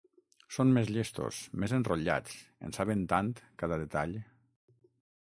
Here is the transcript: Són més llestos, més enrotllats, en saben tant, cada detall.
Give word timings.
Són 0.55 0.71
més 0.77 0.89
llestos, 0.95 1.41
més 1.65 1.77
enrotllats, 1.79 2.39
en 2.69 2.75
saben 2.81 3.07
tant, 3.15 3.33
cada 3.65 3.81
detall. 3.87 4.21